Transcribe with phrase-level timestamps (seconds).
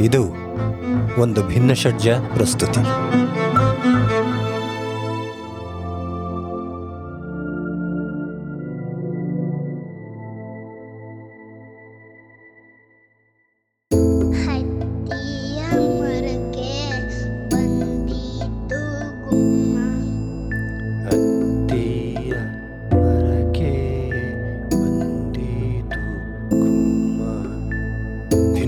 [0.00, 0.22] ಇದು
[1.20, 2.80] ಒಂದು ಭಿನ್ನಷಡ್ಜ ಪ್ರಸ್ತುತಿ.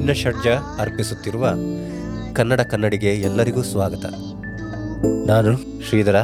[0.04, 1.54] ಭಿನ್ನಷಡ್ಜ ಅರ್ಪಿಸುತ್ತಿರುವ
[2.32, 4.04] ಕನ್ನಡ ಕನ್ನಡಿಗೆ ಎಲ್ಲರಿಗೂ ಸ್ವಾಗತ.
[5.26, 6.22] ನಾನು ಶ್ರೀಧರ.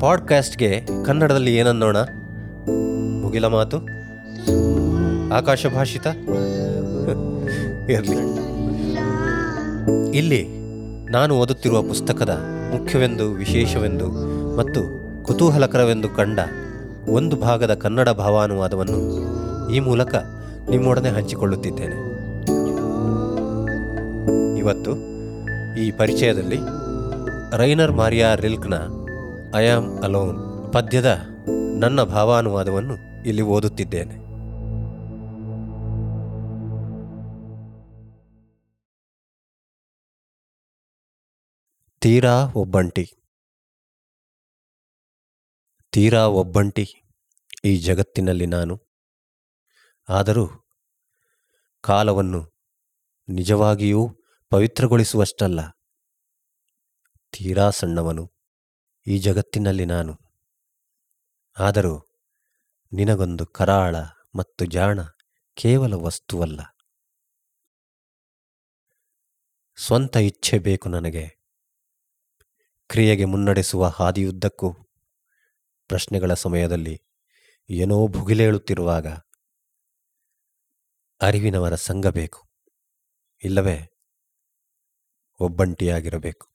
[0.00, 1.96] ಪಾಡ್ಕಾಸ್ಟ್ಗೆ ಕನ್ನಡದಲ್ಲಿ ಏನನ್ನೋಣ?
[3.22, 3.76] ಮುಗಿಲ ಮಾತು.
[5.34, 6.06] ಆಕಾಶ ಭಾಷಿತ.
[10.14, 10.48] ಇಲ್ಲಿ
[11.12, 12.30] ನಾನು ಓದುತ್ತಿರುವ ಪುಸ್ತಕದ
[12.78, 14.08] ಮುಖ್ಯವೆಂದು, ವಿಶೇಷವೆಂದು
[14.56, 14.80] ಮತ್ತು
[15.24, 16.38] ಕುತೂಹಲಕರವೆಂದು ಕಂಡ
[17.08, 19.28] ಒಂದು ಭಾಗದ ಕನ್ನಡ ಭಾವಾನುವಾದವನ್ನು
[19.72, 20.14] ಈ ಮೂಲಕ
[20.70, 21.96] ನಿಮ್ಮೊಡನೆ ಹಂಚಿಕೊಳ್ಳುತ್ತಿದ್ದೇನೆ.
[24.58, 24.92] ಇವತ್ತು
[25.78, 26.58] ಈ ಪರಿಚಯದಲ್ಲಿ
[27.56, 28.74] ರೈನರ್ ಮಾರಿಯಾ ರಿಲ್ಕ್ನ
[29.56, 31.20] ಐ ಆಮ್ ಅಲೋನ್ ಪದ್ಯದ
[31.80, 32.94] ನನ್ನ ಭಾವಾನುವಾದವನ್ನು
[33.26, 34.28] ಇಲ್ಲಿ ಓದುತ್ತಿದ್ದೇನೆ.
[42.00, 43.12] ತೀರಾ ಒಬ್ಬಂಟಿ.
[45.92, 47.14] ತೀರಾ ಒಬ್ಬಂಟಿ
[47.64, 48.87] ಈ ಜಗತ್ತಿನಲ್ಲಿ ನಾನು
[50.08, 50.48] ಆದರೂ
[51.80, 52.52] ಕಾಲವನ್ನು
[53.28, 54.08] ನಿಜವಾಗಿಯೂ
[54.50, 55.60] ಪವಿತ್ರಗೊಳಿಸುವಷ್ಟಲ್ಲ.
[57.32, 58.32] ತೀರಾ ಸಣ್ಣವನು
[59.06, 60.18] ಈ ಜಗತ್ತಿನಲ್ಲಿ ನಾನು.
[61.58, 62.04] ಆದರೂ
[62.92, 63.96] ನಿನಗೊಂದು ಕರಾಳ
[64.34, 65.00] ಮತ್ತು ಜಾಣ
[65.54, 66.60] ಕೇವಲ ವಸ್ತುವಲ್ಲ.
[69.86, 71.38] ಸ್ವಂತ ಇಚ್ಛೆ ಬೇಕು ನನಗೆ.
[72.88, 74.72] ಕ್ರಿಯೆಗೆ ಮುನ್ನಡೆಸುವ ಹಾದಿಯುದ್ದಕ್ಕೂ
[75.88, 77.00] ಪ್ರಶ್ನೆಗಳ ಸಮಯದಲ್ಲಿ
[77.70, 79.06] ಏನೋ ಭುಗಿಲೇಳುತ್ತಿರುವಾಗ
[81.20, 82.48] ಅರಿವಿನವರ ಸಂಘ ಬೇಕು.
[83.44, 83.88] ಇಲ್ಲವೇ?
[85.40, 86.52] ಒಬ್ಬಂಟಿಯಾಗಿರಬೇಕು.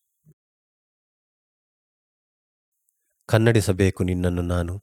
[3.27, 4.79] ಕನ್ನಡಿಸಬೇಕು ನಿನ್ನನ್ನು ನಾನು.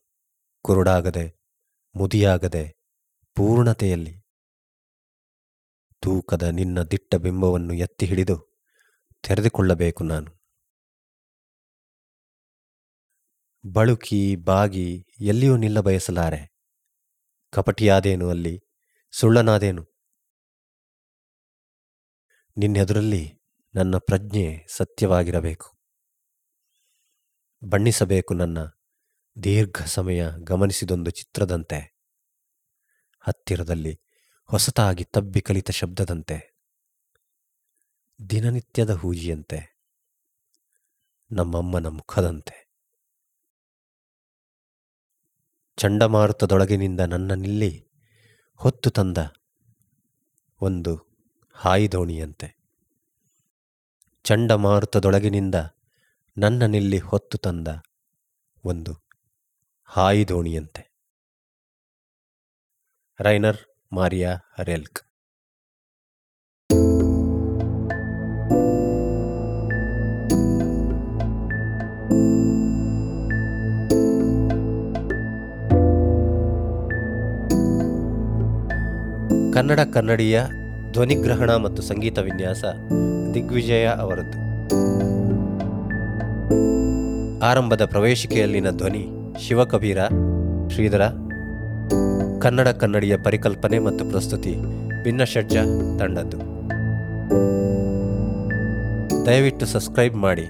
[0.61, 1.41] ಕುರುಡಾಗದೆ,
[1.95, 2.77] ಮುದಿಯಾಗದೆ,
[3.35, 4.21] ಪೂರ್ಣತೆಯಲ್ಲಿ.
[5.99, 8.59] ತೂಕದ ನಿನ್ನ ದಿಟ್ಟ ಬಿಂಬವನ್ನು ಎತ್ತಿ ಹಿಡಿದು
[9.23, 10.41] ತೆರೆದುಕೊಳ್ಳಬೇಕು ನಾನು.
[13.73, 16.55] ಬಳುಕಿ, ಬಾಗಿ ಎಲ್ಲಿಯೂ ನಿಲ್ಲ ಬಯಸಲಾರೆ
[17.49, 18.70] ಕಪಟಿಯಾದೇನು ಅಲ್ಲಿ?
[19.11, 19.87] ಸುಳ್ಳನಾದೇನು?
[22.57, 23.41] ನಿನ್ನೆದುರಲ್ಲಿ
[23.75, 25.79] ನನ್ನ ಪ್ರಜ್ಞೆ ಸತ್ಯವಾಗಿರಬೇಕು.
[27.63, 28.57] ಬಣ್ಣಿಸಬೇಕು ನನ್ನ
[29.43, 31.99] ದೀರ್ಘ ಸಮಯ ಗಮನಿಸಿದೊಂದು ಚಿತ್ರದಂತೆ.
[33.19, 34.01] ಹತ್ತಿರದಲ್ಲಿ
[34.45, 36.59] ಹೊಸತಾಗಿ ತಬ್ಬಿ ಕಲಿತ ಶಬ್ದದಂತೆ.
[38.29, 39.81] ದಿನನಿತ್ಯದ ಹೂಜಿಯಂತೆ.
[41.31, 42.71] ನಮ್ಮಮ್ಮನ ಮುಖದಂತೆ.
[45.77, 47.90] ಚಂಡಮಾರುತದೊಳಗಿನಿಂದ ನನ್ನನ್ನಿಲ್ಲಿ
[48.61, 49.17] ಹೊತ್ತು ತಂದ
[50.61, 51.07] ಒಂದು
[51.53, 52.55] ಹಾಯಿದೋಣಿಯಂತೆ.
[54.23, 55.55] ಚಂಡಮಾರುತದೊಳಗಿನಿಂದ
[56.37, 57.67] ನನ್ನನ್ನಿಲ್ಲಿ ಹೊತ್ತು ತಂದ
[58.65, 58.93] ಒಂದು
[59.85, 60.93] ಹಾಯಿದೋಣಿಯಂತೆ.
[63.19, 63.57] ರೈನರ್
[63.93, 65.10] ಮಾರಿಯಾ ರೆಲ್ಕ್.
[79.61, 80.41] ಕನ್ನಡ ಕನ್ನಡಿಯ
[80.91, 82.63] ಧ್ವನಿಗ್ರಹಣ ಮತ್ತು ಸಂಗೀತ ವಿನ್ಯಾಸ
[83.33, 84.37] ದಿಗ್ವಿಜಯ ಅವರದ್ದು.
[87.39, 89.07] ಆರಂಭದ ಪ್ರವೇಶಿಕೆಯಲ್ಲಿನ ಧ್ವನಿ
[89.47, 89.97] ಶಿವಕಬೀರ,
[90.69, 91.01] ಶ್ರೀಧರ.
[92.41, 94.55] ಕನ್ನಡ ಕನ್ನಡಿಯ ಪರಿಕಲ್ಪನೆ ಮತ್ತು ಪ್ರಸ್ತುತಿ
[95.03, 95.57] ಭಿನ್ನಷಡ್ಜ
[95.99, 96.37] ತಂಡದ್ದು.
[99.25, 100.49] ದಯವಿಟ್ಟು ಸಬ್ಸ್ಕ್ರೈಬ್ ಮಾಡಿ,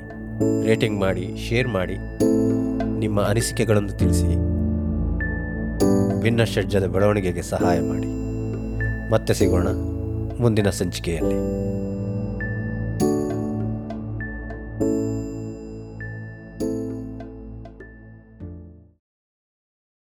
[0.65, 1.97] ರೇಟಿಂಗ್ ಮಾಡಿ, ಶೇರ್ ಮಾಡಿ.
[2.99, 4.35] ನಿಮ್ಮ ಅನಿಸಿಕೆಗಳನ್ನು ತಿಳಿಸಿ.
[6.21, 8.20] ಭಿನ್ನಷಡ್ಜದ ಬೆಳವಣಿಗೆಗೆ ಸಹಾಯ ಮಾಡಿ.
[9.11, 9.67] ಮತ್ತೆ ಸಿಗೋಣ
[10.39, 11.35] ಮುಂದಿನ ಸಂಚಿಕೆಯಲ್ಲಿ.